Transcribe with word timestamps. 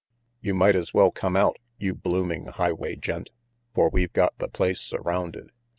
"You 0.41 0.55
might 0.55 0.75
as 0.75 0.95
well 0.95 1.11
come 1.11 1.35
out, 1.35 1.57
you 1.77 1.93
blooming 1.93 2.45
highway 2.45 2.95
gent, 2.95 3.29
for 3.75 3.87
we've 3.89 4.13
got 4.13 4.35
the 4.39 4.47
place 4.47 4.81
surrounded. 4.81 5.51